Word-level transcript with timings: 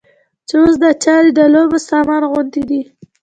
چې 0.47 0.55
اوس 0.61 0.75
دا 0.83 0.91
چارې 1.03 1.29
د 1.37 1.39
لوبو 1.53 1.77
سامان 1.89 2.21
غوندې 2.31 2.61
دي. 2.69 2.81